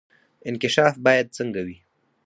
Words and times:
انکشاف 0.49 0.95
باید 1.05 1.27
څنګه 1.37 1.59
وي؟ 1.65 1.77